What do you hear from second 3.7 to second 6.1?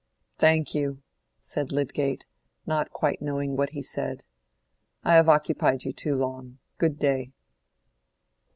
said. "I have occupied you